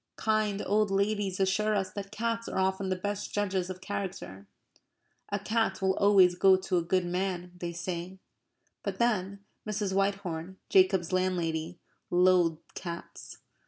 Kind 0.15 0.63
old 0.65 0.89
ladies 0.89 1.39
assure 1.39 1.75
us 1.75 1.91
that 1.91 2.09
cats 2.11 2.47
are 2.49 2.57
often 2.57 2.89
the 2.89 2.95
best 2.95 3.31
judges 3.31 3.69
of 3.69 3.81
character. 3.81 4.47
A 5.29 5.37
cat 5.37 5.79
will 5.79 5.93
always 5.97 6.33
go 6.33 6.55
to 6.55 6.77
a 6.77 6.81
good 6.81 7.05
man, 7.05 7.51
they 7.59 7.71
say; 7.71 8.17
but 8.81 8.97
then, 8.97 9.45
Mrs. 9.69 9.93
Whitehorn, 9.93 10.57
Jacob's 10.69 11.13
landlady, 11.13 11.77
loathed 12.09 12.73
cats. 12.73 13.37